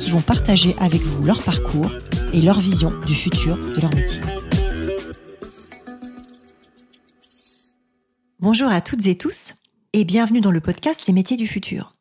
[0.00, 1.92] qui vont partager avec vous leur parcours
[2.32, 4.22] et leur vision du futur de leur métier.
[8.38, 9.54] Bonjour à toutes et tous
[9.92, 11.92] et bienvenue dans le podcast Les métiers du futur.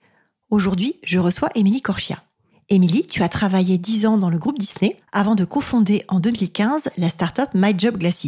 [0.50, 2.24] Aujourd'hui, je reçois Émilie Corchia.
[2.70, 6.92] Émilie, tu as travaillé 10 ans dans le groupe Disney avant de cofonder en 2015
[6.98, 8.28] la start-up My Glasses.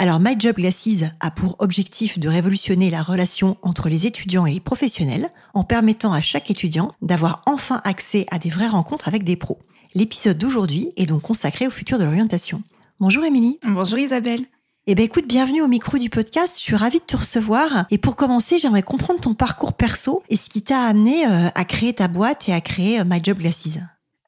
[0.00, 4.54] Alors My Job Glasses a pour objectif de révolutionner la relation entre les étudiants et
[4.54, 9.24] les professionnels en permettant à chaque étudiant d'avoir enfin accès à des vraies rencontres avec
[9.24, 9.58] des pros.
[9.94, 12.62] L'épisode d'aujourd'hui est donc consacré au futur de l'orientation.
[13.00, 13.58] Bonjour Émilie.
[13.64, 14.44] Bonjour Isabelle.
[14.86, 17.86] Eh bien écoute, bienvenue au micro du podcast, je suis ravie de te recevoir.
[17.90, 21.64] Et pour commencer, j'aimerais comprendre ton parcours perso et ce qui t'a amené euh, à
[21.64, 23.78] créer ta boîte et à créer euh, My Job Glasses.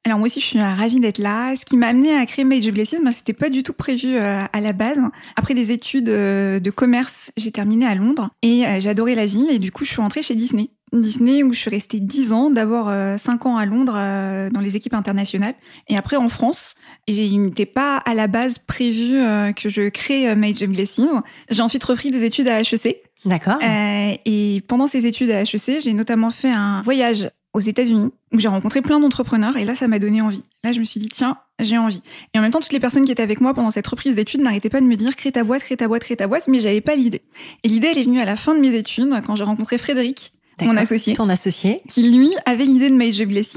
[0.04, 1.54] Alors moi aussi, je suis ravie d'être là.
[1.56, 4.44] Ce qui m'a amené à créer Major Glasses, ben, c'était pas du tout prévu euh,
[4.50, 4.98] à la base.
[5.36, 9.50] Après des études euh, de commerce, j'ai terminé à Londres et euh, j'adorais la ville
[9.50, 10.70] et du coup, je suis rentrée chez Disney.
[10.94, 14.94] Disney où je suis restée 10 ans, d'abord 5 ans à Londres dans les équipes
[14.94, 15.54] internationales
[15.86, 16.74] et après en France.
[17.06, 19.12] Et il n'était pas à la base prévu
[19.54, 21.00] que je crée Major Glasses.
[21.48, 23.02] J'ai ensuite repris des études à HEC.
[23.24, 23.58] D'accord.
[23.62, 28.48] et pendant ces études à HEC, j'ai notamment fait un voyage aux États-Unis où j'ai
[28.48, 30.42] rencontré plein d'entrepreneurs et là ça m'a donné envie.
[30.62, 32.02] Là je me suis dit tiens j'ai envie.
[32.32, 34.40] Et en même temps toutes les personnes qui étaient avec moi pendant cette reprise d'études
[34.40, 36.60] n'arrêtaient pas de me dire crée ta boîte, crée ta boîte, crée ta boîte, mais
[36.60, 37.22] j'avais pas l'idée.
[37.64, 40.32] Et l'idée elle est venue à la fin de mes études quand j'ai rencontré Frédéric.
[40.62, 43.56] Mon associé, ton associé, qui lui avait l'idée de My Job Glasses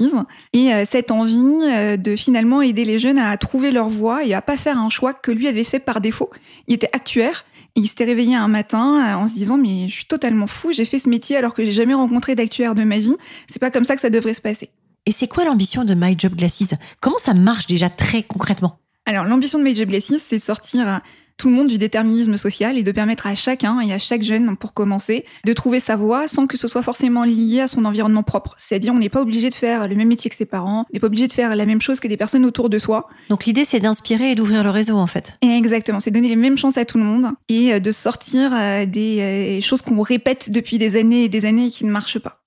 [0.52, 4.32] et euh, cette envie euh, de finalement aider les jeunes à trouver leur voie et
[4.32, 6.30] à pas faire un choix que lui avait fait par défaut.
[6.66, 7.44] Il était actuaire
[7.76, 10.84] il s'était réveillé un matin euh, en se disant mais je suis totalement fou, j'ai
[10.84, 13.14] fait ce métier alors que j'ai jamais rencontré d'actuaire de ma vie.
[13.46, 14.70] C'est pas comme ça que ça devrait se passer.
[15.06, 16.74] Et c'est quoi l'ambition de My Job Glasses?
[17.00, 18.78] Comment ça marche déjà très concrètement?
[19.06, 21.00] Alors l'ambition de My Job Glasses, c'est de sortir
[21.36, 24.56] tout le monde du déterminisme social et de permettre à chacun et à chaque jeune,
[24.56, 28.22] pour commencer, de trouver sa voie sans que ce soit forcément lié à son environnement
[28.22, 28.54] propre.
[28.58, 31.00] C'est-à-dire, on n'est pas obligé de faire le même métier que ses parents, on n'est
[31.00, 33.08] pas obligé de faire la même chose que des personnes autour de soi.
[33.30, 35.36] Donc l'idée, c'est d'inspirer et d'ouvrir le réseau, en fait.
[35.42, 38.86] exactement, c'est donner les mêmes chances à tout le monde et euh, de sortir euh,
[38.86, 42.18] des euh, choses qu'on répète depuis des années et des années et qui ne marchent
[42.18, 42.38] pas.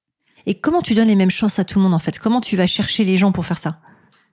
[0.45, 2.19] Et comment tu donnes les mêmes chances à tout le monde, en fait?
[2.19, 3.81] Comment tu vas chercher les gens pour faire ça?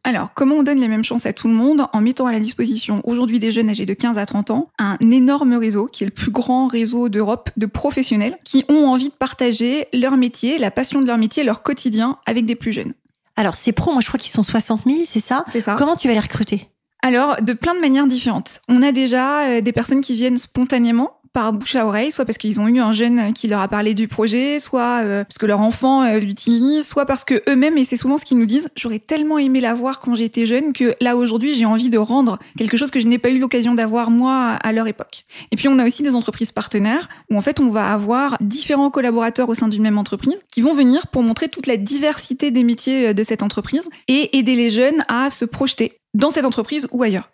[0.06, 2.38] Alors, comment on donne les mêmes chances à tout le monde en mettant à la
[2.38, 6.06] disposition aujourd'hui des jeunes âgés de 15 à 30 ans un énorme réseau qui est
[6.06, 10.70] le plus grand réseau d'Europe de professionnels qui ont envie de partager leur métier, la
[10.70, 12.92] passion de leur métier, leur quotidien avec des plus jeunes?
[13.36, 15.42] Alors, ces pros, moi je crois qu'ils sont 60 000, c'est ça?
[15.50, 15.74] C'est ça.
[15.78, 16.68] Comment tu vas les recruter?
[17.00, 18.60] Alors, de plein de manières différentes.
[18.68, 22.38] On a déjà euh, des personnes qui viennent spontanément par bouche à oreille, soit parce
[22.38, 25.46] qu'ils ont eu un jeune qui leur a parlé du projet, soit euh, parce que
[25.46, 28.68] leur enfant euh, l'utilise, soit parce que eux-mêmes, et c'est souvent ce qu'ils nous disent,
[28.76, 32.76] j'aurais tellement aimé l'avoir quand j'étais jeune que là aujourd'hui j'ai envie de rendre quelque
[32.76, 35.24] chose que je n'ai pas eu l'occasion d'avoir moi à leur époque.
[35.50, 38.90] Et puis on a aussi des entreprises partenaires où en fait on va avoir différents
[38.90, 42.62] collaborateurs au sein d'une même entreprise qui vont venir pour montrer toute la diversité des
[42.62, 46.86] métiers euh, de cette entreprise et aider les jeunes à se projeter dans cette entreprise
[46.92, 47.28] ou ailleurs.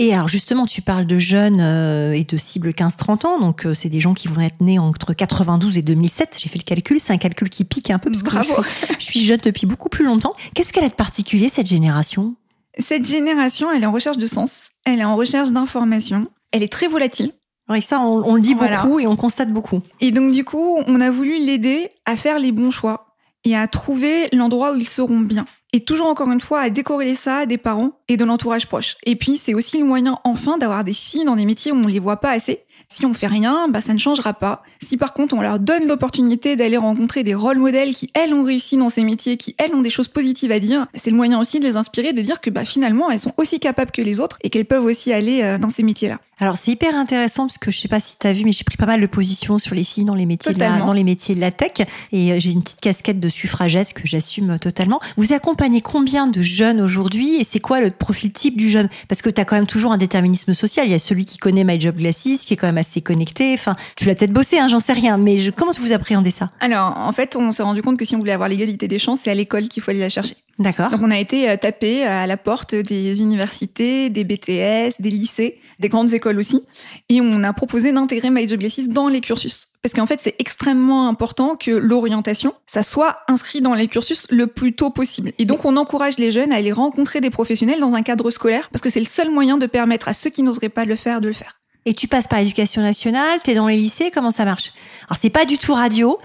[0.00, 3.74] Et alors justement, tu parles de jeunes euh, et de cibles 15-30 ans, donc euh,
[3.74, 6.36] c'est des gens qui vont être nés entre 92 et 2007.
[6.38, 8.62] J'ai fait le calcul, c'est un calcul qui pique un peu parce Bravo.
[8.62, 8.68] que
[9.00, 10.34] je, suis, jeune depuis beaucoup plus longtemps.
[10.54, 12.36] Qu'est-ce qu'elle a de particulier cette génération?
[12.78, 16.72] Cette génération, elle est en recherche de sens, elle est en recherche d'information, elle est
[16.72, 17.32] très volatile.
[17.68, 19.82] Oui, ça, on, le dit beaucoup et on constate beaucoup.
[20.00, 23.66] Et donc du coup, on a voulu l'aider à faire les bons choix et à
[23.66, 25.44] trouver l'endroit où ils seront bien.
[25.72, 28.96] Et toujours encore une fois, à décorréler ça des parents et de l'entourage proche.
[29.04, 31.86] Et puis, c'est aussi le moyen, enfin, d'avoir des filles dans des métiers où on
[31.86, 32.64] les voit pas assez.
[32.90, 34.62] Si on fait rien, bah, ça ne changera pas.
[34.80, 38.44] Si par contre, on leur donne l'opportunité d'aller rencontrer des rôles modèles qui, elles, ont
[38.44, 41.38] réussi dans ces métiers, qui, elles, ont des choses positives à dire, c'est le moyen
[41.38, 44.20] aussi de les inspirer, de dire que, bah, finalement, elles sont aussi capables que les
[44.20, 46.18] autres et qu'elles peuvent aussi aller euh, dans ces métiers-là.
[46.40, 48.64] Alors c'est hyper intéressant parce que je sais pas si tu as vu mais j'ai
[48.64, 51.02] pris pas mal de positions sur les filles dans les métiers de la, dans les
[51.02, 51.72] métiers de la tech
[52.12, 55.00] et euh, j'ai une petite casquette de suffragette que j'assume totalement.
[55.16, 58.88] Vous accompagnez combien de jeunes aujourd'hui et c'est quoi le profil type du jeune?
[59.08, 61.38] Parce que tu as quand même toujours un déterminisme social, il y a celui qui
[61.38, 64.58] connaît My Job Glasses qui est quand même assez connecté, enfin tu l'as peut-être bossé
[64.58, 66.50] hein, j'en sais rien mais je, comment vous appréhendez ça?
[66.60, 69.20] Alors en fait, on s'est rendu compte que si on voulait avoir l'égalité des chances,
[69.24, 70.36] c'est à l'école qu'il faut aller la chercher.
[70.58, 70.90] D'accord.
[70.90, 75.58] Donc on a été euh, tapé à la porte des universités, des BTS, des lycées,
[75.78, 76.62] des grandes écoles aussi.
[77.08, 81.08] Et on a proposé d'intégrer My Job dans les cursus parce qu'en fait, c'est extrêmement
[81.08, 85.32] important que l'orientation, ça soit inscrit dans les cursus le plus tôt possible.
[85.38, 88.68] Et donc, on encourage les jeunes à aller rencontrer des professionnels dans un cadre scolaire,
[88.70, 91.20] parce que c'est le seul moyen de permettre à ceux qui n'oseraient pas le faire
[91.20, 91.60] de le faire.
[91.84, 94.72] Et tu passes par l'éducation nationale, tu es dans les lycées, comment ça marche?
[95.08, 96.18] Alors c'est pas du tout radio.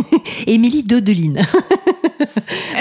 [0.46, 1.42] Émilie Dodeline.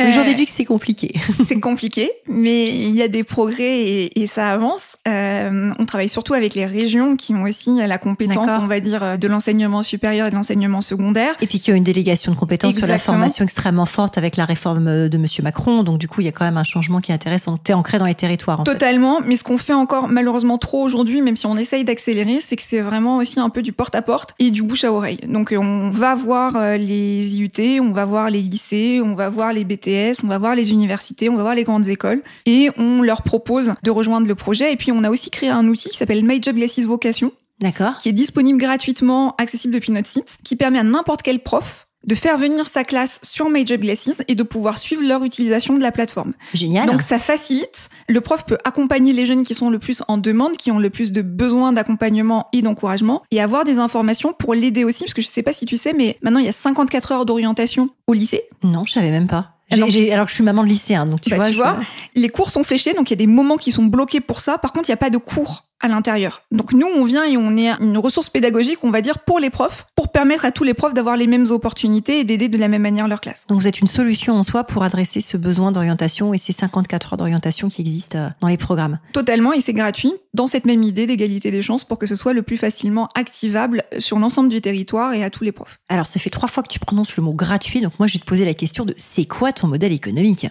[0.02, 1.14] Le jour d'éduc, c'est compliqué.
[1.48, 4.98] c'est compliqué, mais il y a des progrès et, et ça avance.
[5.08, 9.18] Euh, on travaille surtout avec les régions qui ont aussi la compétence, on va dire,
[9.18, 11.36] de l'enseignement supérieur et de l'enseignement secondaire.
[11.42, 14.46] Et puis qui ont une délégation de compétences sur la formation extrêmement forte avec la
[14.46, 15.84] réforme de Monsieur Macron.
[15.84, 17.60] Donc du coup, il y a quand même un changement qui est intéressant.
[17.62, 18.62] Tu es ancré dans les territoires.
[18.62, 22.29] En Totalement, mais ce qu'on fait encore malheureusement trop aujourd'hui, même si on essaye d'accélérer,
[22.42, 25.20] c'est que c'est vraiment aussi un peu du porte-à-porte et du bouche à oreille.
[25.28, 29.54] Donc on va voir euh, les IUT, on va voir les lycées, on va voir
[29.54, 33.02] les BTS, on va voir les universités, on va voir les grandes écoles et on
[33.02, 34.74] leur propose de rejoindre le projet.
[34.74, 36.56] Et puis on a aussi créé un outil qui s'appelle My Job
[36.86, 37.32] Vocation.
[37.60, 37.98] D'accord.
[37.98, 42.16] Qui est disponible gratuitement, accessible depuis notre site, qui permet à n'importe quel prof de
[42.16, 45.92] faire venir sa classe sur Major Glasses et de pouvoir suivre leur utilisation de la
[45.92, 46.34] plateforme.
[46.54, 46.88] Génial.
[46.88, 47.90] Donc ça facilite.
[48.08, 50.90] Le prof peut accompagner les jeunes qui sont le plus en demande, qui ont le
[50.90, 55.22] plus de besoin d'accompagnement et d'encouragement, et avoir des informations pour l'aider aussi, parce que
[55.22, 58.14] je sais pas si tu sais, mais maintenant il y a 54 heures d'orientation au
[58.14, 58.44] lycée.
[58.64, 59.56] Non, je savais même pas.
[59.72, 61.50] Alors, alors, que je suis maman de lycéen, donc tu bah, vois.
[61.50, 61.80] Tu vois,
[62.16, 64.58] les cours sont fléchés, donc il y a des moments qui sont bloqués pour ça.
[64.58, 66.42] Par contre, il n'y a pas de cours à l'intérieur.
[66.52, 69.50] Donc nous, on vient et on est une ressource pédagogique, on va dire, pour les
[69.50, 72.68] profs, pour permettre à tous les profs d'avoir les mêmes opportunités et d'aider de la
[72.68, 73.46] même manière leur classe.
[73.48, 77.14] Donc vous êtes une solution en soi pour adresser ce besoin d'orientation et ces 54
[77.14, 79.00] heures d'orientation qui existent euh, dans les programmes.
[79.14, 82.34] Totalement, et c'est gratuit, dans cette même idée d'égalité des chances pour que ce soit
[82.34, 85.80] le plus facilement activable sur l'ensemble du territoire et à tous les profs.
[85.90, 88.20] Alors ça fait trois fois que tu prononces le mot gratuit, donc moi je vais
[88.20, 90.48] te poser la question de c'est quoi ton modèle économique?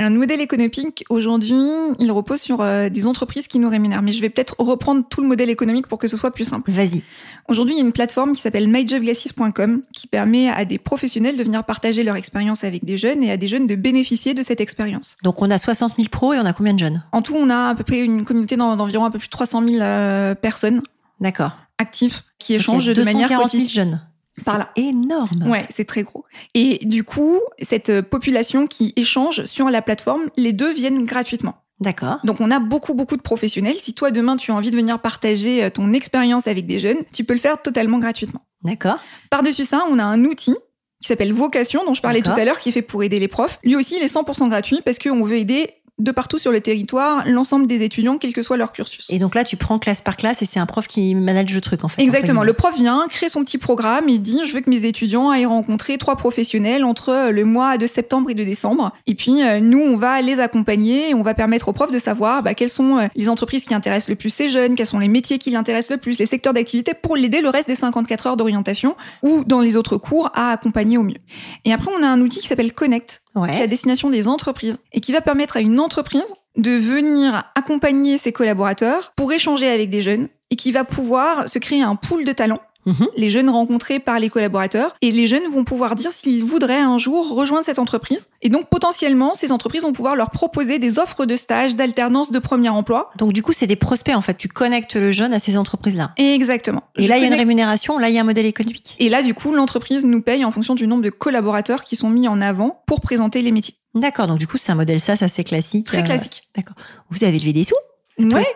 [0.00, 1.60] Alors, le modèle économique, aujourd'hui,
[1.98, 4.00] il repose sur euh, des entreprises qui nous rémunèrent.
[4.00, 6.70] Mais je vais peut-être reprendre tout le modèle économique pour que ce soit plus simple.
[6.70, 7.02] Vas-y.
[7.48, 11.44] Aujourd'hui, il y a une plateforme qui s'appelle myjobglasses.com qui permet à des professionnels de
[11.44, 14.62] venir partager leur expérience avec des jeunes et à des jeunes de bénéficier de cette
[14.62, 15.18] expérience.
[15.22, 17.04] Donc, on a 60 000 pros et on a combien de jeunes?
[17.12, 19.68] En tout, on a à peu près une communauté d'environ un peu plus de 300
[19.68, 20.80] 000 euh, personnes.
[21.20, 21.58] D'accord.
[21.76, 23.68] Actifs qui échangent de manière quotidienne.
[23.68, 24.00] jeunes
[24.44, 24.70] par là.
[24.76, 25.48] énorme.
[25.48, 26.24] Ouais, c'est très gros.
[26.54, 31.56] Et du coup, cette population qui échange sur la plateforme, les deux viennent gratuitement.
[31.80, 32.18] D'accord.
[32.24, 33.76] Donc on a beaucoup beaucoup de professionnels.
[33.80, 36.98] Si toi demain tu as envie de venir partager euh, ton expérience avec des jeunes,
[37.12, 38.42] tu peux le faire totalement gratuitement.
[38.62, 38.98] D'accord.
[39.30, 40.54] Par-dessus ça, on a un outil
[41.00, 43.28] qui s'appelle Vocation, dont je parlais tout à l'heure, qui est fait pour aider les
[43.28, 43.58] profs.
[43.64, 47.22] Lui aussi, il est 100% gratuit parce qu'on veut aider de partout sur le territoire
[47.26, 49.06] l'ensemble des étudiants, quel que soit leur cursus.
[49.10, 51.60] Et donc là, tu prends classe par classe et c'est un prof qui manage le
[51.60, 52.02] truc en fait.
[52.02, 52.42] Exactement.
[52.42, 55.46] Le prof vient, crée son petit programme et dit je veux que mes étudiants aillent
[55.46, 58.92] rencontrer trois professionnels entre le mois de septembre et de décembre.
[59.06, 61.98] Et puis euh, nous, on va les accompagner et on va permettre aux profs de
[61.98, 64.98] savoir bah, quelles sont euh, les entreprises qui intéressent le plus ces jeunes, quels sont
[64.98, 68.26] les métiers qui l'intéressent le plus, les secteurs d'activité pour l'aider le reste des 54
[68.26, 71.18] heures d'orientation ou dans les autres cours à accompagner au mieux.
[71.64, 73.62] Et après, on a un outil qui s'appelle Connect, ouais.
[73.62, 78.32] à destination des entreprises et qui va permettre à une entreprise de venir accompagner ses
[78.32, 82.32] collaborateurs pour échanger avec des jeunes et qui va pouvoir se créer un pool de
[82.32, 83.08] talents Mhm.
[83.16, 86.96] les jeunes rencontrés par les collaborateurs et les jeunes vont pouvoir dire s'ils voudraient un
[86.98, 91.26] jour rejoindre cette entreprise et donc potentiellement ces entreprises vont pouvoir leur proposer des offres
[91.26, 93.10] de stage, d'alternance, de premier emploi.
[93.18, 96.12] Donc du coup c'est des prospects en fait, tu connectes le jeune à ces entreprises-là.
[96.16, 96.82] Exactement.
[96.96, 98.96] Et Je là il y a une rémunération, là il y a un modèle économique.
[98.98, 102.08] Et là du coup l'entreprise nous paye en fonction du nombre de collaborateurs qui sont
[102.10, 103.74] mis en avant pour présenter les métiers.
[103.94, 105.86] D'accord, donc du coup c'est un modèle SaaS assez classique.
[105.86, 106.44] Très Euh, classique.
[106.56, 106.76] D'accord.
[107.10, 107.74] Vous avez levé des sous
[108.20, 108.46] Ouais,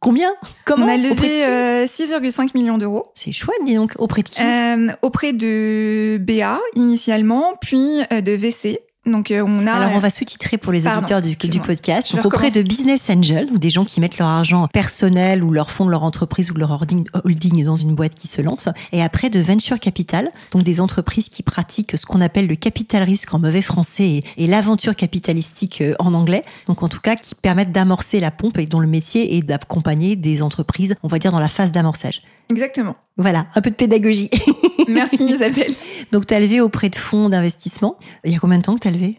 [0.00, 3.06] Combien Comment on a levé euh, 6,5 millions d'euros.
[3.14, 3.94] C'est chouette, dis donc.
[3.98, 8.80] Auprès de qui Euh, auprès de BA initialement, puis euh, de VC.
[9.06, 12.14] Donc euh, on a Alors, on va sous-titrer pour les Pardon, auditeurs du, podcast.
[12.14, 15.70] Donc, auprès de business angels, donc des gens qui mettent leur argent personnel ou leur
[15.70, 18.68] fonds de leur entreprise ou leur holding, holding dans une boîte qui se lance.
[18.92, 23.02] Et après, de venture capital, donc des entreprises qui pratiquent ce qu'on appelle le capital
[23.02, 26.42] risque en mauvais français et, et l'aventure capitalistique euh, en anglais.
[26.66, 30.16] Donc, en tout cas, qui permettent d'amorcer la pompe et dont le métier est d'accompagner
[30.16, 32.22] des entreprises, on va dire, dans la phase d'amorçage.
[32.50, 32.96] Exactement.
[33.16, 34.30] Voilà, un peu de pédagogie.
[34.88, 35.72] Merci Isabelle.
[36.12, 37.96] donc, tu as levé auprès de fonds d'investissement.
[38.24, 39.18] Il y a combien de temps que tu as levé?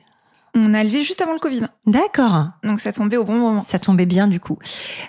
[0.58, 2.48] On a levé juste avant le Covid, D'accord.
[2.64, 3.58] donc ça tombait au bon moment.
[3.62, 4.58] Ça tombait bien du coup.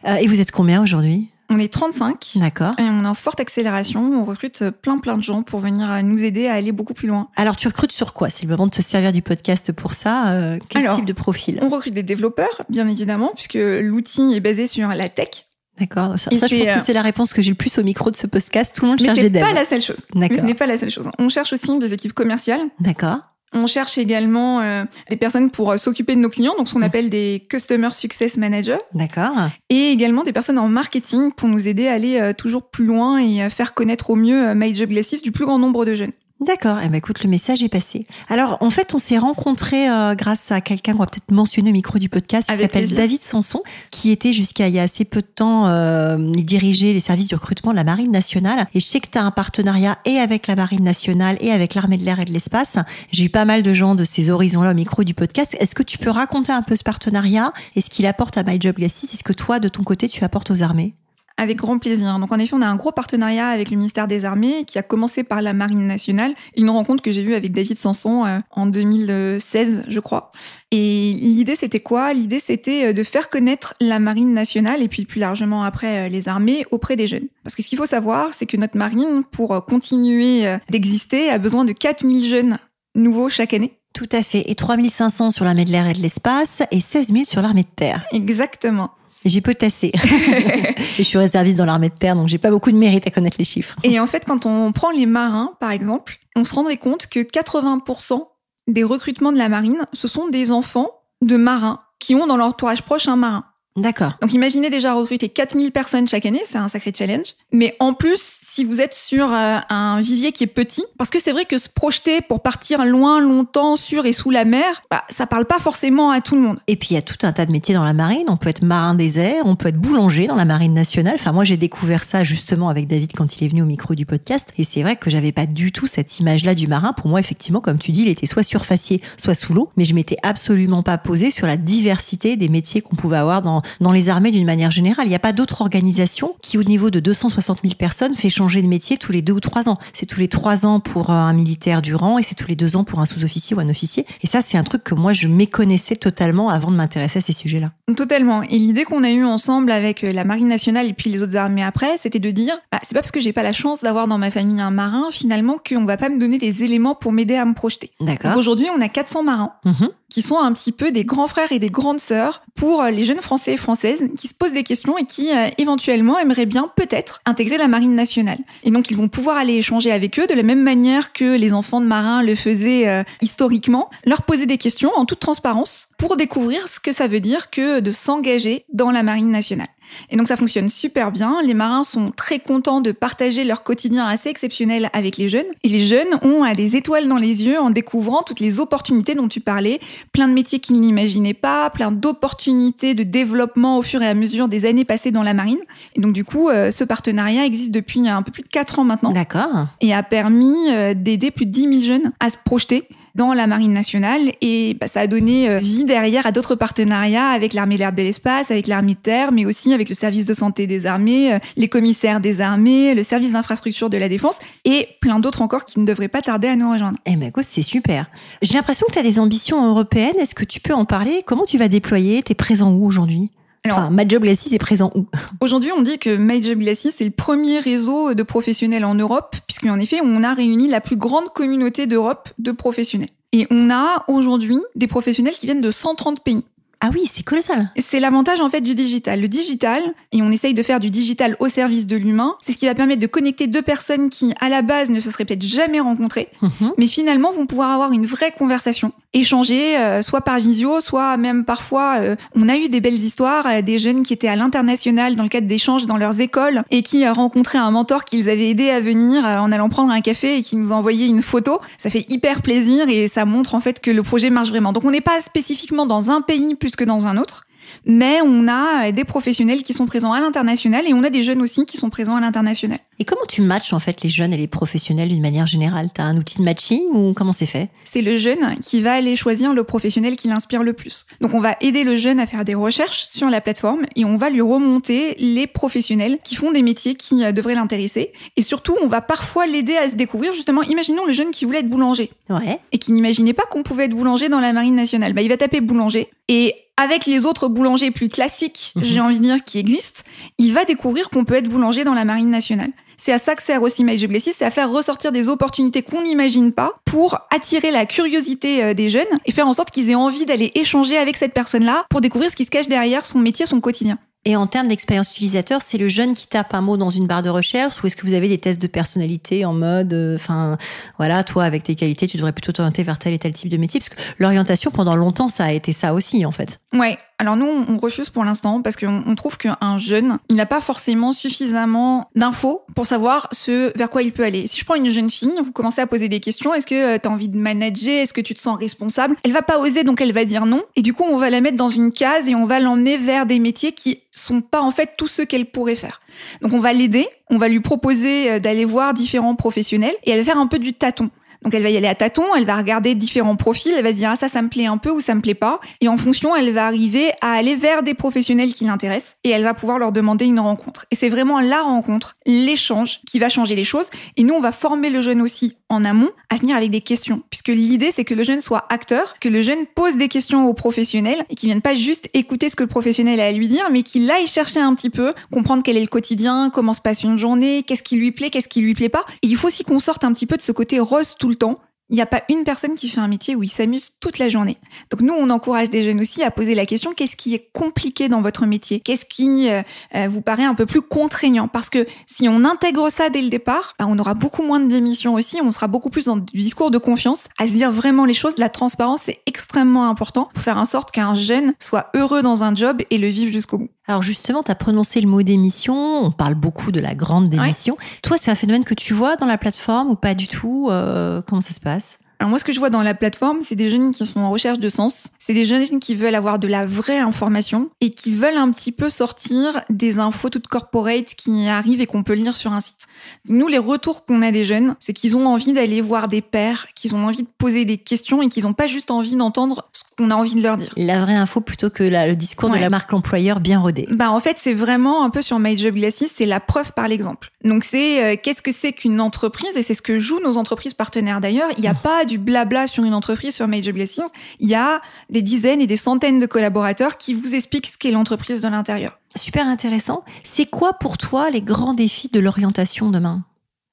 [0.08, 1.30] Euh, et vous êtes combien aujourd'hui?
[1.50, 2.74] On est 35 D'accord.
[2.78, 4.00] et on est en forte accélération.
[4.12, 6.94] On recrute euh, plein plein de gens pour venir euh, nous aider à aller beaucoup
[6.94, 7.28] plus loin.
[7.36, 8.28] Alors tu recrutes sur quoi?
[8.30, 10.30] C'est le moment de te servir du podcast pour ça.
[10.30, 11.60] Euh, quel Alors, type de profil?
[11.62, 15.44] On recrute des développeurs, bien évidemment, puisque l'outil est basé sur la tech.
[15.78, 16.18] D'accord.
[16.18, 18.10] Ça, ça, je pense euh, que c'est la réponse que j'ai le plus au micro
[18.10, 18.74] de ce podcast.
[18.76, 19.42] Tout le monde Mais cherche des devs.
[19.42, 19.98] pas la seule chose.
[20.14, 21.08] Mais ce n'est pas la seule chose.
[21.18, 23.18] On cherche aussi des équipes commerciales D'accord.
[23.52, 26.82] On cherche également euh, des personnes pour euh, s'occuper de nos clients, donc ce qu'on
[26.82, 28.78] appelle des Customer Success Managers.
[28.92, 29.48] D'accord.
[29.70, 33.18] Et également des personnes en marketing pour nous aider à aller euh, toujours plus loin
[33.18, 36.12] et faire connaître au mieux My Job Glasses du plus grand nombre de jeunes.
[36.40, 36.78] D'accord.
[36.84, 38.06] Eh ben, écoute, le message est passé.
[38.28, 41.72] Alors, en fait, on s'est rencontrés euh, grâce à quelqu'un qu'on va peut-être mentionner au
[41.72, 45.22] micro du podcast, qui s'appelle David Sanson, qui était jusqu'à il y a assez peu
[45.22, 48.66] de temps, euh, il dirigeait les services de recrutement de la Marine nationale.
[48.74, 51.74] Et je sais que tu as un partenariat et avec la Marine nationale et avec
[51.74, 52.76] l'armée de l'air et de l'espace.
[53.12, 55.56] J'ai eu pas mal de gens de ces horizons-là au micro du podcast.
[55.58, 58.60] Est-ce que tu peux raconter un peu ce partenariat et ce qu'il apporte à My
[58.60, 60.94] Job Est-ce que toi, de ton côté, tu apportes aux armées?
[61.36, 62.18] Avec grand plaisir.
[62.18, 64.82] Donc en effet, on a un gros partenariat avec le ministère des Armées qui a
[64.82, 66.34] commencé par la Marine nationale.
[66.56, 70.30] Une rencontre que j'ai eue avec David Sanson euh, en 2016, je crois.
[70.70, 72.12] Et l'idée, c'était quoi?
[72.12, 76.08] L'idée, c'était euh, de faire connaître la Marine nationale et puis plus largement après euh,
[76.08, 77.26] les armées auprès des jeunes.
[77.42, 81.64] Parce que ce qu'il faut savoir, c'est que notre Marine, pour continuer d'exister, a besoin
[81.64, 82.58] de 4000 jeunes
[82.94, 83.72] nouveaux chaque année.
[83.92, 84.50] Tout à fait.
[84.50, 87.68] Et 3500 sur l'armée de l'air et de l'espace et 16 000 sur l'armée de
[87.74, 88.04] terre.
[88.12, 88.90] Exactement.
[89.24, 89.92] J'ai potassé.
[89.94, 93.10] et je suis réserviste dans l'armée de terre, donc j'ai pas beaucoup de mérite à
[93.10, 93.76] connaître les chiffres.
[93.82, 97.20] Et en fait, quand on prend les marins, par exemple, on se rendrait compte que
[97.20, 98.20] 80%
[98.68, 100.90] des recrutements de la marine, ce sont des enfants
[101.22, 103.44] de marins qui ont dans leur entourage proche un marin.
[103.76, 104.14] D'accord.
[104.22, 107.34] Donc imaginez déjà recruter 4000 personnes chaque année, c'est un sacré challenge.
[107.52, 111.18] Mais en plus, si vous êtes sur euh, un vivier qui est petit, parce que
[111.22, 115.04] c'est vrai que se projeter pour partir loin, longtemps, sur et sous la mer, bah,
[115.10, 116.58] ça parle pas forcément à tout le monde.
[116.66, 118.24] Et puis il y a tout un tas de métiers dans la marine.
[118.28, 121.16] On peut être marin des airs, on peut être boulanger dans la marine nationale.
[121.16, 124.06] Enfin moi j'ai découvert ça justement avec David quand il est venu au micro du
[124.06, 124.54] podcast.
[124.56, 126.94] Et c'est vrai que j'avais pas du tout cette image-là du marin.
[126.94, 129.70] Pour moi effectivement, comme tu dis, il était soit surfacier, soit sous l'eau.
[129.76, 133.60] Mais je m'étais absolument pas posé sur la diversité des métiers qu'on pouvait avoir dans
[133.80, 135.06] dans les armées d'une manière générale.
[135.06, 138.62] Il n'y a pas d'autre organisation qui, au niveau de 260 000 personnes, fait changer
[138.62, 139.78] de métier tous les deux ou trois ans.
[139.92, 142.76] C'est tous les trois ans pour un militaire du rang et c'est tous les deux
[142.76, 144.06] ans pour un sous-officier ou un officier.
[144.22, 147.32] Et ça, c'est un truc que moi, je méconnaissais totalement avant de m'intéresser à ces
[147.32, 147.72] sujets-là.
[147.96, 148.42] Totalement.
[148.42, 151.36] Et l'idée qu'on a eue ensemble avec euh, la Marine nationale et puis les autres
[151.36, 154.08] armées après, c'était de dire, bah, c'est pas parce que j'ai pas la chance d'avoir
[154.08, 157.36] dans ma famille un marin, finalement, qu'on va pas me donner des éléments pour m'aider
[157.36, 157.90] à me projeter.
[158.00, 158.36] D'accord.
[158.36, 159.52] Aujourd'hui, on a 400 marins.
[159.64, 162.90] Mhm qui sont un petit peu des grands frères et des grandes sœurs pour euh,
[162.90, 166.46] les jeunes Français et Françaises qui se posent des questions et qui euh, éventuellement aimeraient
[166.46, 168.38] bien peut-être intégrer la marine nationale.
[168.62, 171.52] Et donc ils vont pouvoir aller échanger avec eux de la même manière que les
[171.52, 176.16] enfants de marins le faisaient euh, historiquement, leur poser des questions en toute transparence pour
[176.16, 179.68] découvrir ce que ça veut dire que de s'engager dans la marine nationale.
[180.10, 181.40] Et donc ça fonctionne super bien.
[181.42, 185.46] Les marins sont très contents de partager leur quotidien assez exceptionnel avec les jeunes.
[185.62, 189.28] Et les jeunes ont des étoiles dans les yeux en découvrant toutes les opportunités dont
[189.28, 189.80] tu parlais,
[190.12, 194.48] plein de métiers qu'ils n'imaginaient pas, plein d'opportunités de développement au fur et à mesure
[194.48, 195.58] des années passées dans la marine.
[195.94, 198.84] Et donc du coup, euh, ce partenariat existe depuis un peu plus de 4 ans
[198.84, 199.12] maintenant.
[199.12, 199.66] D'accord.
[199.80, 203.46] Et a permis euh, d'aider plus de 10 000 jeunes à se projeter dans la
[203.46, 207.74] marine nationale et bah, ça a donné euh, vie derrière à d'autres partenariats avec l'armée
[207.74, 210.66] de l'air de l'espace, avec l'armée de terre, mais aussi avec le service de santé
[210.66, 215.18] des armées, euh, les commissaires des armées, le service d'infrastructure de la défense et plein
[215.18, 216.98] d'autres encore qui ne devraient pas tarder à nous rejoindre.
[217.06, 218.06] Eh ben écoute, c'est super.
[218.42, 220.16] J'ai l'impression que tu as des ambitions européennes.
[220.20, 221.22] Est-ce que tu peux en parler?
[221.24, 222.22] Comment tu vas déployer?
[222.22, 223.30] T'es présent où aujourd'hui?
[223.66, 225.06] Alors, enfin, My Job Glasses est présent où?
[225.40, 229.36] Aujourd'hui, on dit que My Job Glasses est le premier réseau de professionnels en Europe,
[229.46, 233.10] puisqu'en effet, on a réuni la plus grande communauté d'Europe de professionnels.
[233.32, 236.44] Et on a aujourd'hui des professionnels qui viennent de 130 pays.
[236.86, 237.68] Ah oui, c'est colossal.
[237.78, 239.20] C'est l'avantage en fait du digital.
[239.20, 242.56] Le digital, et on essaye de faire du digital au service de l'humain, c'est ce
[242.56, 245.42] qui va permettre de connecter deux personnes qui, à la base, ne se seraient peut-être
[245.42, 246.74] jamais rencontrées, mhm.
[246.78, 251.44] mais finalement vont pouvoir avoir une vraie conversation, échanger, euh, soit par visio, soit même
[251.44, 251.96] parfois.
[251.98, 255.24] Euh, on a eu des belles histoires, euh, des jeunes qui étaient à l'international dans
[255.24, 258.78] le cadre d'échanges dans leurs écoles et qui rencontraient un mentor qu'ils avaient aidé à
[258.78, 261.58] venir en allant prendre un café et qui nous envoyait une photo.
[261.78, 264.72] Ça fait hyper plaisir et ça montre en fait que le projet marche vraiment.
[264.72, 267.46] Donc on n'est pas spécifiquement dans un pays plus que dans un autre
[267.84, 271.42] mais on a des professionnels qui sont présents à l'international et on a des jeunes
[271.42, 272.78] aussi qui sont présents à l'international.
[272.98, 275.90] Et comment tu matches en fait les jeunes et les professionnels d'une manière générale?
[275.94, 277.68] Tu as un outil de matching ou comment c'est fait?
[277.84, 281.04] C'est le jeune qui va aller choisir le professionnel qui l'inspire le plus.
[281.20, 284.16] Donc on va aider le jeune à faire des recherches sur la plateforme et on
[284.16, 288.12] va lui remonter les professionnels qui font des métiers qui euh, devraient l'intéresser.
[288.36, 290.62] Et surtout, on va parfois l'aider à se découvrir justement.
[290.62, 292.58] Imaginons le jeune qui voulait être boulanger ouais.
[292.72, 295.12] et qui n'imaginait pas qu'on pouvait être boulanger dans la marine nationale.
[295.12, 298.84] Bah, il va taper boulanger et avec les autres boulangers plus classiques, Mhm.
[298.84, 300.02] j'ai envie de dire, qui existent,
[300.38, 302.70] il va découvrir qu'on peut être boulanger dans la marine nationale.
[302.96, 306.52] C'est à ça que sert aussi Glasses, c'est à faire ressortir des opportunités qu'on n'imagine
[306.52, 310.26] pas pour attirer la curiosité euh, des jeunes et faire en sorte qu'ils aient envie
[310.26, 313.60] d'aller échanger avec cette personne-là pour découvrir ce qui se cache derrière son métier, son
[313.60, 313.98] quotidien.
[314.26, 317.22] Et en termes d'expérience utilisateur, c'est le jeune qui tape un mot dans une barre
[317.22, 320.58] de recherche ou est-ce que vous avez des tests de personnalité en mode, euh, enfin,
[320.98, 323.56] voilà, toi avec tes qualités, tu devrais plutôt t'orienter vers tel et tel type de
[323.56, 323.78] métier?
[323.78, 326.58] Parce que l'orientation, pendant longtemps, ça a été ça aussi, en fait.
[326.72, 326.98] Ouais.
[327.18, 331.12] Alors nous, on refuse pour l'instant parce qu'on trouve qu'un jeune, il n'a pas forcément
[331.12, 334.46] suffisamment d'infos pour savoir ce vers quoi il peut aller.
[334.46, 336.52] Si je prends une jeune fille, vous commencez à poser des questions.
[336.52, 338.02] Est-ce que euh, tu as envie de manager?
[338.02, 339.16] Est-ce que tu te sens responsable?
[339.22, 340.62] Elle va pas oser, donc elle va dire non.
[340.76, 343.24] Et du coup, on va la mettre dans une case et on va l'emmener vers
[343.24, 346.02] des métiers qui sont pas en fait tous ceux qu'elle pourrait faire.
[346.42, 350.18] Donc on va l'aider, on va lui proposer euh, d'aller voir différents professionnels et elle
[350.18, 351.10] va faire un peu du tâton.
[351.42, 353.96] Donc elle va y aller à tâtons, elle va regarder différents profils, elle va se
[353.96, 355.96] dire ah ça ça me plaît un peu ou ça me plaît pas et en
[355.96, 359.78] fonction elle va arriver à aller vers des professionnels qui l'intéressent et elle va pouvoir
[359.78, 360.86] leur demander une rencontre.
[360.90, 364.52] Et c'est vraiment la rencontre, l'échange qui va changer les choses et nous on va
[364.52, 368.14] former le jeune aussi en amont à venir avec des questions puisque l'idée c'est que
[368.14, 371.62] le jeune soit acteur, que le jeune pose des questions aux professionnels et qu'il vienne
[371.62, 374.60] pas juste écouter ce que le professionnel a à lui dire mais qu'il aille chercher
[374.60, 377.96] un petit peu, comprendre quel est le quotidien, comment se passe une journée, qu'est-ce qui
[377.96, 379.04] lui plaît, qu'est-ce qui lui plaît pas.
[379.22, 381.34] Et il faut aussi qu'on sorte un petit peu de ce côté rose tout le
[381.34, 384.18] temps il n'y a pas une personne qui fait un métier où il s'amuse toute
[384.18, 384.58] la journée.
[384.90, 388.08] Donc nous, on encourage des jeunes aussi à poser la question qu'est-ce qui est compliqué
[388.08, 388.80] dans votre métier?
[388.80, 389.62] Qu'est-ce qui euh,
[389.94, 391.46] euh, vous paraît un peu plus contraignant?
[391.46, 394.68] Parce que si on intègre ça dès le départ, bah, on aura beaucoup moins de
[394.68, 398.04] démissions aussi, on sera beaucoup plus dans du discours de confiance, à se dire vraiment
[398.04, 398.36] les choses.
[398.36, 402.54] La transparence est extrêmement important pour faire en sorte qu'un jeune soit heureux dans un
[402.54, 403.70] job et le vive jusqu'au bout.
[403.88, 407.76] Alors justement, tu as prononcé le mot démission, on parle beaucoup de la grande démission.
[408.02, 411.22] Toi, c'est un phénomène que tu vois dans la plateforme ou pas du tout euh,
[411.26, 411.98] Comment ça se passe?
[412.18, 414.30] Alors moi, ce que je vois dans la plateforme, c'est des jeunes qui sont en
[414.30, 415.08] recherche de sens.
[415.18, 418.72] C'est des jeunes qui veulent avoir de la vraie information et qui veulent un petit
[418.72, 422.86] peu sortir des infos toutes corporate qui arrivent et qu'on peut lire sur un site.
[423.28, 426.68] Nous, les retours qu'on a des jeunes, c'est qu'ils ont envie d'aller voir des pairs,
[426.74, 429.82] qu'ils ont envie de poser des questions et qu'ils n'ont pas juste envie d'entendre ce
[429.96, 430.70] qu'on a envie de leur dire.
[430.76, 433.86] La vraie info plutôt que le discours de la marque employeur bien rodé.
[433.90, 436.88] Bah en fait, c'est vraiment un peu sur My Job Glasses, c'est la preuve par
[436.88, 437.30] l'exemple.
[437.44, 440.74] Donc c'est euh, qu'est-ce que c'est qu'une entreprise et c'est ce que jouent nos entreprises
[440.74, 441.50] partenaires d'ailleurs.
[441.56, 441.82] Il n'y a mmh.
[441.82, 444.00] pas du blabla sur une entreprise sur My Job Glasses.
[444.40, 447.90] Il y a des dizaines et des centaines de collaborateurs qui vous expliquent ce qu'est
[447.90, 448.98] l'entreprise de l'intérieur.
[449.16, 450.04] Super intéressant.
[450.24, 453.24] C'est quoi pour toi les grands défis de l'orientation demain?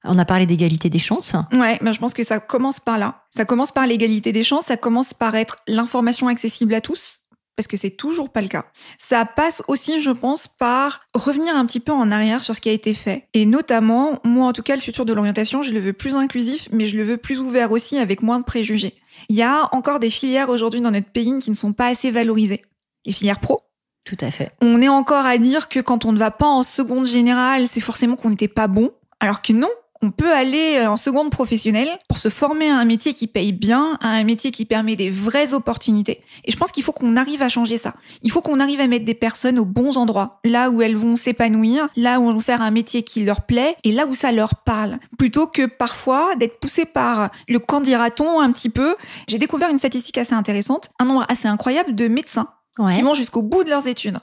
[0.04, 1.34] On a parlé d'égalité des chances.
[1.52, 3.22] Ouais, ben je pense que ça commence par là.
[3.30, 7.20] Ça commence par l'égalité des chances, ça commence par être l'information accessible à tous,
[7.56, 8.66] parce que c'est toujours pas le cas.
[8.98, 12.68] Ça passe aussi, je pense, par revenir un petit peu en arrière sur ce qui
[12.68, 13.28] a été fait.
[13.34, 16.68] Et notamment, moi en tout cas, le futur de l'orientation, je le veux plus inclusif,
[16.72, 18.94] mais je le veux plus ouvert aussi, avec moins de préjugés.
[19.28, 22.10] Il y a encore des filières aujourd'hui dans notre pays qui ne sont pas assez
[22.10, 22.62] valorisées.
[23.06, 23.60] Les filières pro,
[24.04, 24.50] tout à fait.
[24.60, 27.80] On est encore à dire que quand on ne va pas en seconde générale, c'est
[27.80, 28.92] forcément qu'on n'était pas bon.
[29.20, 29.70] Alors que non,
[30.04, 33.52] on peut aller euh, en seconde professionnelle pour se former à un métier qui paye
[33.52, 36.22] bien, à un métier qui permet des vraies opportunités.
[36.44, 37.94] Et je pense qu'il faut qu'on arrive à changer ça.
[38.22, 41.16] Il faut qu'on arrive à mettre des personnes aux bons endroits, là où elles vont
[41.16, 44.30] s'épanouir, là où elles vont faire un métier qui leur plaît et là où ça
[44.30, 44.98] leur parle.
[45.16, 48.96] Plutôt que parfois d'être poussé par le candidaton un petit peu.
[49.26, 52.48] J'ai découvert une statistique assez intéressante, un nombre assez incroyable de médecins
[52.94, 54.18] qui vont jusqu'au bout de leurs études,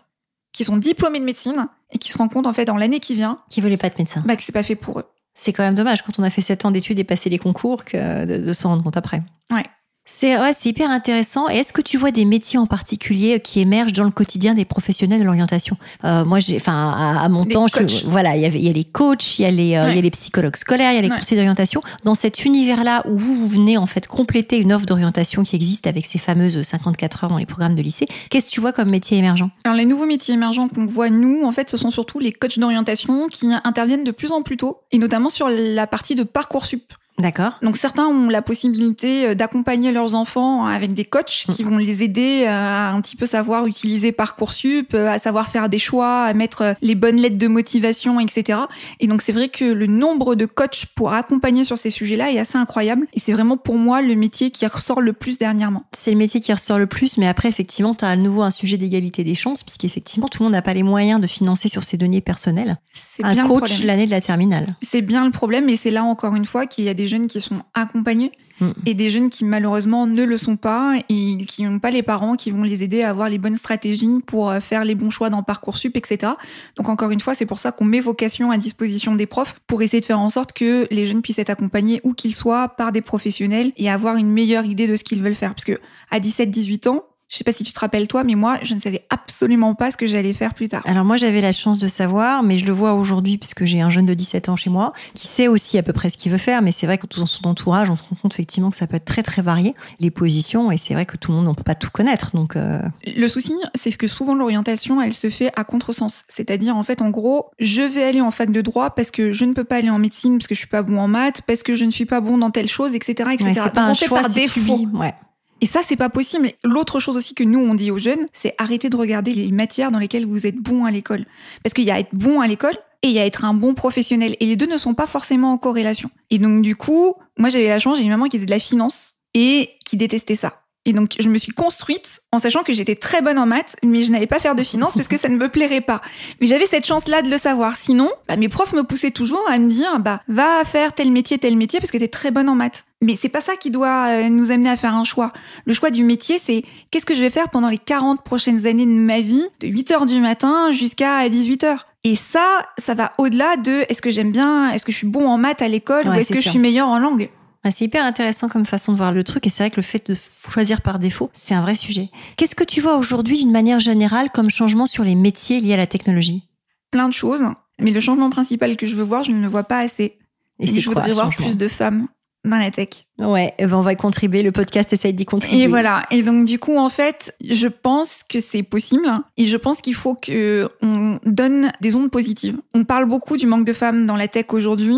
[0.54, 3.16] qui sont diplômés de médecine et qui se rendent compte en fait dans l'année qui
[3.16, 5.06] vient, qui voulaient pas de médecin, bah, que c'est pas fait pour eux.
[5.34, 7.86] C'est quand même dommage quand on a fait 7 ans d'études et passé les concours
[7.86, 9.24] que de, s'en rendre compte après.
[9.50, 9.66] Ouais.
[10.14, 11.50] C'est ouais, hyper intéressant.
[11.50, 14.66] Et est-ce que tu vois des métiers en particulier qui émergent dans le quotidien des
[14.66, 15.78] professionnels de l'orientation?
[16.04, 19.44] Euh, Moi, j'ai, enfin, à, mon temps, je, voilà, il y a les coachs, il
[19.44, 21.38] y a les, euh, il y a les psychologues scolaires, il y a les conseillers
[21.38, 21.82] d'orientation.
[22.04, 25.88] Dans cet univers-là où vous, vous venez en fait compléter une offre d'orientation qui existe
[25.88, 28.90] avec ces fameuses 54 heures dans les programmes de lycée, qu'est-ce que tu vois comme
[28.90, 32.20] métier émergent Alors les nouveaux métiers émergents qu'on voit nous, en fait, ce sont surtout
[32.20, 36.16] les coachs d'orientation qui interviennent de plus en plus tôt, et notamment sur la partie
[36.16, 36.94] de parcours sup.
[37.20, 37.60] D'accord.
[37.62, 42.04] Donc certains ont la possibilité euh, d'accompagner leurs enfants avec des coachs qui vont les
[42.04, 46.34] aider à un petit peu savoir utiliser Parcoursup, euh, à savoir faire des choix, à
[46.34, 48.60] mettre les bonnes lettres de motivation, etc.
[49.00, 52.40] Et donc c'est vrai que le nombre de coachs pour accompagner sur ces sujets-là est
[52.40, 53.08] assez incroyable.
[53.14, 55.84] Et c'est vraiment pour moi le métier qui ressort le plus dernièrement.
[55.96, 58.52] C'est le métier qui ressort le plus, mais après effectivement, tu as à nouveau un
[58.52, 61.84] sujet d'égalité des chances, puisqu'effectivement tout le monde n'a pas les moyens de financer sur
[61.84, 62.78] ses deniers personnels
[63.24, 64.66] un bien coach l'année de la terminale.
[64.82, 67.28] C'est bien le problème, et c'est là encore une fois qu'il y a des jeunes
[67.28, 68.72] qui sont accompagnés mm.
[68.86, 72.36] et des jeunes qui malheureusement ne le sont pas et qui n'ont pas les parents
[72.36, 75.30] qui vont les aider à avoir les bonnes stratégies pour euh, faire les bons choix
[75.30, 76.34] dans Parcoursup, etc.
[76.76, 79.82] Donc encore une fois, c'est pour ça qu'on met vocation à disposition des profs pour
[79.82, 82.92] essayer de faire en sorte que les jeunes puissent être accompagnés où qu'ils soient par
[82.92, 85.54] des professionnels et avoir une meilleure idée de ce qu'ils veulent faire.
[85.54, 88.60] Parce que à 17-18 ans, Je sais pas si tu te rappelles toi, mais moi,
[88.62, 90.82] je ne savais absolument pas ce que j'allais faire plus tard.
[90.84, 93.90] Alors moi, j'avais la chance de savoir, mais je le vois aujourd'hui puisque j'ai un
[93.90, 96.38] jeune de 17 ans chez moi qui sait aussi à peu près ce qu'il veut
[96.38, 96.62] faire.
[96.62, 98.98] Mais c'est vrai que dans son entourage, on se rend compte effectivement que ça peut
[98.98, 101.64] être très très varié les positions et c'est vrai que tout le monde ne peut
[101.64, 102.36] pas tout connaître.
[102.36, 102.82] Donc euh...
[103.08, 106.24] le souci, c'est que souvent l'orientation, elle se fait à contresens.
[106.28, 109.46] C'est-à-dire en fait, en gros, je vais aller en fac de droit parce que je
[109.46, 111.64] ne peux pas aller en médecine parce que je suis pas bon en maths, parce
[111.64, 113.46] que je ne suis pas bon dans telle chose, etc., etc.
[113.46, 114.60] Ouais, c'est pas un choix par défaut.
[114.60, 114.90] Subi.
[114.94, 115.14] Ouais.
[115.62, 116.52] Et ça, c'est pas possible.
[116.64, 119.92] L'autre chose aussi que nous, on dit aux jeunes, c'est arrêter de regarder les matières
[119.92, 121.26] dans lesquelles vous êtes bon à l'école.
[121.64, 123.76] Parce qu'il y a être bon à l'école et il y a être un bon
[123.76, 124.36] professionnel.
[124.40, 126.10] Et les deux ne sont pas forcément en corrélation.
[126.32, 128.60] Et donc, du coup, moi, j'avais la chance, j'ai une maman qui faisait de la
[128.60, 130.62] finance et qui détestait ça.
[130.86, 134.02] Et donc, je me suis construite en sachant que j'étais très bonne en maths, mais
[134.02, 136.02] je n'allais pas faire de finance parce que ça ne me plairait pas.
[136.40, 137.76] Mais j'avais cette chance-là de le savoir.
[137.76, 141.38] Sinon, bah, mes profs me poussaient toujours à me dire, bah, va faire tel métier,
[141.38, 142.84] tel métier parce que t'es très bonne en maths.
[143.04, 145.34] Mais c'est pas ça qui doit euh, nous amener à faire un choix.
[145.66, 148.86] Le choix du métier, c'est qu'est-ce que je vais faire pendant les 40 prochaines années
[148.86, 151.88] de ma vie, de 8 heures du matin jusqu'à 18 heures.
[152.04, 155.28] Et ça, ça va au-delà de est-ce que j'aime bien, est-ce que je suis bon
[155.28, 156.44] en maths à l'école Ouais, ou est-ce que sûr.
[156.44, 157.30] je suis meilleure en langue.
[157.70, 160.10] C'est hyper intéressant comme façon de voir le truc et c'est vrai que le fait
[160.10, 160.16] de
[160.50, 162.10] choisir par défaut, c'est un vrai sujet.
[162.36, 165.78] Qu'est-ce que tu vois aujourd'hui d'une manière générale comme changement sur les métiers liés à
[165.78, 166.48] la technologie?
[166.90, 167.44] Plein de choses.
[167.80, 170.18] Mais le changement principal que je veux voir, je ne le vois pas assez.
[170.60, 172.08] Et je voudrais voir plus de femmes
[172.44, 173.06] dans la tech.
[173.20, 174.44] Ouais, eh ben on va y contribuer.
[174.44, 175.64] Le podcast essaye d'y contribuer.
[175.64, 176.04] Et voilà.
[176.12, 179.08] Et donc du coup, en fait, je pense que c'est possible.
[179.38, 182.58] Et je pense qu'il faut que on donne des ondes positives.
[182.74, 184.98] On parle beaucoup du manque de femmes dans la tech aujourd'hui.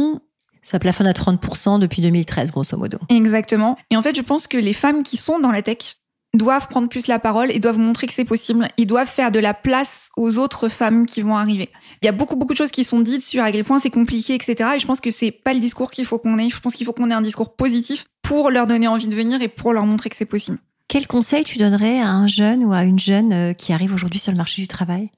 [0.61, 2.97] Ça plafonne à 30% depuis 2013, grosso modo.
[3.09, 3.77] Exactement.
[3.91, 5.97] Et en fait, je pense que les femmes qui sont dans la tech
[6.35, 8.67] doivent prendre plus la parole et doivent montrer que c'est possible.
[8.77, 11.69] Ils doivent faire de la place aux autres femmes qui vont arriver.
[12.01, 13.91] Il y a beaucoup, beaucoup de choses qui sont dites sur à quel point c'est
[13.91, 14.71] compliqué, etc.
[14.75, 16.49] Et je pense que c'est pas le discours qu'il faut qu'on ait.
[16.49, 19.41] Je pense qu'il faut qu'on ait un discours positif pour leur donner envie de venir
[19.41, 20.57] et pour leur montrer que c'est possible.
[20.87, 24.19] Quel conseil tu donnerais à un jeune ou à une jeune euh, qui arrive aujourd'hui
[24.19, 25.09] sur le marché du travail?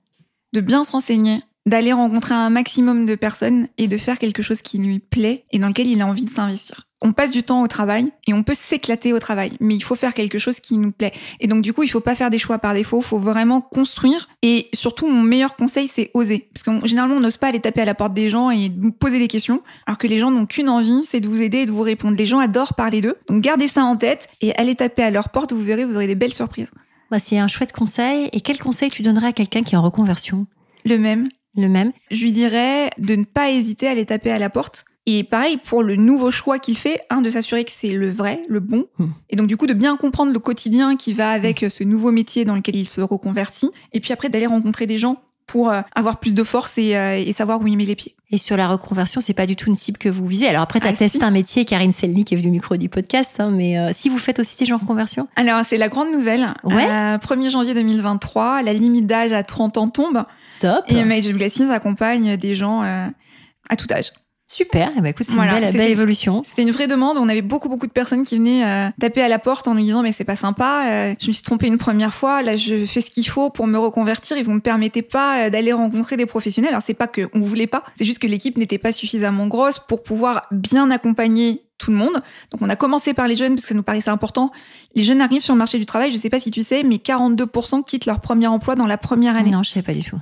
[0.53, 4.61] De bien se renseigner, d'aller rencontrer un maximum de personnes et de faire quelque chose
[4.61, 6.84] qui lui plaît et dans lequel il a envie de s'investir.
[7.01, 9.95] On passe du temps au travail et on peut s'éclater au travail, mais il faut
[9.95, 11.13] faire quelque chose qui nous plaît.
[11.39, 13.61] Et donc du coup, il faut pas faire des choix par défaut, il faut vraiment
[13.61, 14.27] construire.
[14.41, 17.81] Et surtout, mon meilleur conseil, c'est oser, parce que généralement, on n'ose pas aller taper
[17.81, 20.69] à la porte des gens et poser des questions, alors que les gens n'ont qu'une
[20.69, 22.17] envie, c'est de vous aider et de vous répondre.
[22.17, 25.29] Les gens adorent parler d'eux, donc gardez ça en tête et allez taper à leur
[25.29, 26.71] porte, vous verrez, vous aurez des belles surprises.
[27.11, 28.29] bah, C'est un chouette conseil.
[28.31, 30.47] Et quel conseil tu donnerais à quelqu'un qui est en reconversion?
[30.85, 34.39] Le même, Le même je lui dirais de ne pas hésiter à aller taper à
[34.39, 34.85] la porte.
[35.07, 38.41] Et pareil pour le nouveau choix qu'il fait, un de s'assurer que c'est le vrai,
[38.49, 39.07] le bon, Hmm.
[39.29, 42.11] et donc du coup de bien comprendre le quotidien qui va avec euh, ce nouveau
[42.11, 45.81] métier dans lequel il se reconvertit, et puis après d'aller rencontrer des gens pour euh,
[45.93, 48.15] avoir plus de force et, euh, et savoir où il met les pieds.
[48.31, 50.47] Et sur la reconversion, c'est pas du tout une cible que vous visez.
[50.47, 51.23] Alors après, tu as Ah, testé si.
[51.23, 54.09] un métier, Karine Selny, qui est venue au micro du podcast, hein, mais euh, si
[54.09, 56.47] vous faites aussi des gens en reconversion Alors c'est la grande nouvelle.
[56.63, 56.87] Ouais.
[56.89, 60.23] Euh, 1er janvier 2023, la limite d'âge à 30 ans tombe,
[60.61, 64.11] Top et Major Blessings accompagne des gens à tout âge.
[64.47, 66.43] Super, eh ben, écoute, c'est Voilà, une belle, évolution.
[66.43, 67.17] C'était une vraie demande.
[67.17, 69.81] On avait beaucoup, beaucoup de personnes qui venaient euh, taper à la porte en nous
[69.81, 70.83] disant mais c'est pas sympa.
[70.87, 72.43] euh, je me suis trompée une première fois.
[72.43, 74.37] Là, je fais ce qu'il faut pour me reconvertir.
[74.37, 76.69] Ils vous me permettez pas euh, d'aller rencontrer des professionnels.
[76.69, 77.83] Alors c'est pas que on voulait pas.
[77.95, 82.21] C'est juste que l'équipe n'était pas suffisamment grosse pour pouvoir bien accompagner tout le monde.
[82.51, 84.51] Donc on a commencé par les jeunes parce que ça nous paraissait important.
[84.93, 86.11] Les jeunes arrivent sur le marché du travail.
[86.11, 89.35] Je sais pas si tu sais, mais 42% quittent leur premier emploi dans la première
[89.35, 89.49] année.
[89.49, 90.19] Non, je sais pas du tout.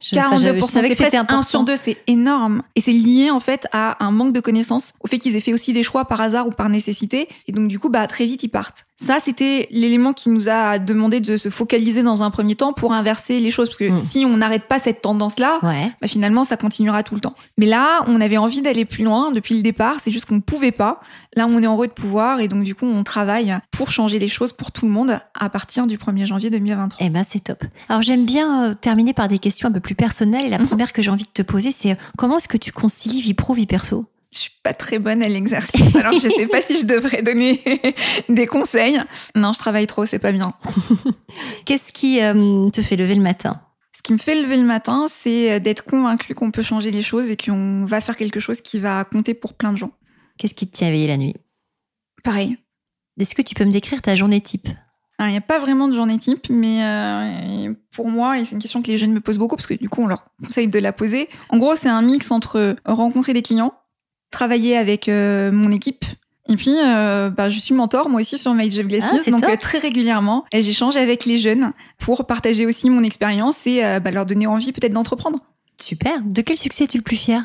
[0.00, 1.62] Je, enfin, je- 42%, je savais que c'est presque un sur important.
[1.64, 2.62] deux, c'est énorme.
[2.76, 5.52] Et c'est lié en fait à un manque de connaissances, au fait qu'ils aient fait
[5.52, 7.28] aussi des choix par hasard ou par nécessité.
[7.46, 8.86] Et donc du coup, bah très vite ils partent.
[8.96, 12.92] Ça, c'était l'élément qui nous a demandé de se focaliser dans un premier temps pour
[12.92, 14.00] inverser les choses, parce que Mm.
[14.00, 15.90] si on n'arrête pas cette tendance-là, Ouais.
[16.00, 17.34] bah, finalement ça continuera tout le temps.
[17.58, 19.96] Mais là, on avait envie d'aller plus loin depuis le départ.
[19.98, 21.00] C'est juste qu'on ne pouvait pas.
[21.36, 24.28] Là, on est heureux de pouvoir et donc du coup, on travaille pour changer les
[24.28, 27.04] choses pour tout le monde à partir du 1er janvier 2023.
[27.04, 27.64] Eh ben, c'est top.
[27.88, 30.46] Alors, j'aime bien euh, terminer par des questions un peu plus personnelles.
[30.46, 30.68] Et la Mhm.
[30.68, 33.34] première que j'ai envie de te poser, c'est euh, comment est-ce que tu concilies vie
[33.34, 34.06] pro, vie perso?
[34.34, 37.62] Je suis pas très bonne à l'exercice, alors je sais pas si je devrais donner
[38.28, 39.00] des conseils.
[39.36, 40.54] Non, je travaille trop, c'est pas bien.
[41.66, 43.60] Qu'est-ce qui euh, te fait lever le matin?
[43.92, 47.30] Ce qui me fait lever le matin, c'est d'être convaincu qu'on peut changer les choses
[47.30, 49.92] et qu'on va faire quelque chose qui va compter pour plein de gens.
[50.36, 51.36] Qu'est-ce qui te tient éveillé la nuit?
[52.24, 52.56] Pareil.
[53.20, 54.68] Est-ce que tu peux me décrire ta journée type?
[55.20, 58.58] Il n'y a pas vraiment de journée type, mais euh, pour moi, et c'est une
[58.58, 60.78] question que les jeunes me posent beaucoup parce que du coup, on leur conseille de
[60.80, 61.28] la poser.
[61.50, 63.74] En gros, c'est un mix entre rencontrer des clients,
[64.34, 66.04] travailler avec euh, mon équipe.
[66.48, 69.42] Et puis, euh, bah, je suis mentor moi aussi sur My Job Glasses, Ah, donc
[69.44, 73.98] euh, très régulièrement, et j'échange avec les jeunes pour partager aussi mon expérience et euh,
[73.98, 75.38] bah, leur donner envie peut-être d'entreprendre.
[75.80, 76.20] Super.
[76.22, 77.42] De quel succès es-tu le plus fier?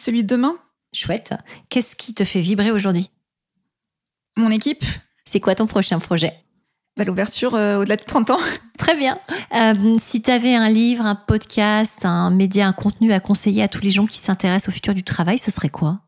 [0.00, 0.56] Celui de demain,
[0.92, 1.32] Chouette.
[1.70, 3.10] Qu'est-ce qui te fait vibrer aujourd'hui?
[4.36, 4.84] Mon équipe,
[5.24, 6.34] C'est quoi ton prochain projet?
[6.98, 8.40] Bah, l'ouverture au-delà de 30 ans.
[8.78, 9.18] Très bien.
[9.98, 13.80] si tu avais un livre, un podcast, un média, un contenu à conseiller à tous
[13.82, 16.00] les gens qui s'intéressent au futur du travail, ce serait quoi?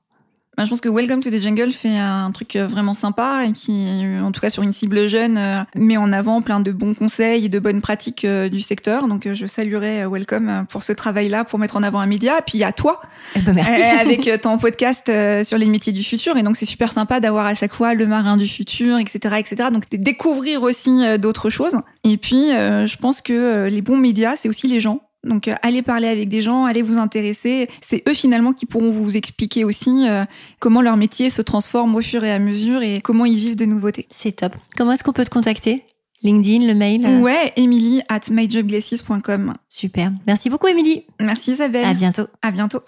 [0.61, 3.53] Bah, je pense que Welcome to the Jungle fait un truc euh, vraiment sympa et
[3.53, 3.87] qui,
[4.23, 7.47] en tout cas sur une cible jeune, euh, met en avant plein de bons conseils
[7.47, 9.09] et de bonnes pratiques euh, du secteur.
[9.09, 12.37] Donc je saluerai Welcome pour ce travail-là, pour mettre en avant un média.
[12.37, 13.01] Et puis il y a toi,
[13.37, 13.81] eh ben, merci.
[14.01, 15.11] avec ton podcast
[15.45, 16.37] sur les métiers du futur.
[16.37, 19.71] Et donc c'est super sympa d'avoir à chaque fois le marin du futur, etc., etc.
[19.73, 21.77] Donc découvrir aussi d'autres choses.
[22.05, 25.01] Et puis je pense que les bons médias, c'est aussi les gens.
[25.25, 27.69] Donc euh, allez parler avec des gens, allez vous intéresser.
[27.81, 30.25] C'est eux finalement qui pourront vous expliquer aussi euh,
[30.61, 33.67] comment leur métier se transforme au fur et à mesure et comment ils vivent de
[33.67, 34.07] nouveautés.
[34.11, 34.57] C'est top.
[34.77, 35.85] Comment est-ce qu'on peut te contacter?
[36.23, 37.21] LinkedIn, le mail euh?
[37.21, 39.55] Ouais, Emily at myjobglasses.com.
[39.69, 40.13] Super.
[40.27, 41.05] Merci beaucoup, Emily.
[41.19, 41.87] Merci, Isabelle.
[41.87, 42.27] À bientôt.
[42.43, 42.81] À bientôt.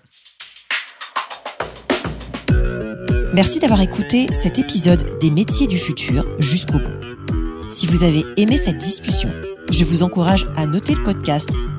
[3.34, 7.70] Merci d'avoir écouté cet épisode des métiers du futur jusqu'au bout.
[7.70, 9.30] Si vous avez aimé cette discussion,
[9.70, 11.48] je vous encourage à noter le podcast